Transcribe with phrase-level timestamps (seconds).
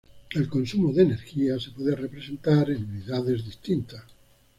[0.33, 4.01] El consumo de energía se puede representar en unidades distintas.